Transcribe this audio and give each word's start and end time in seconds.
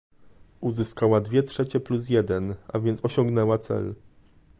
Uzyskała 0.61 1.21
dwie 1.21 1.43
trzecie 1.43 1.79
plus 1.79 2.09
jeden, 2.09 2.55
a 2.67 2.79
więc 2.79 3.05
osiągnęła 3.05 3.57
cel 3.57 3.95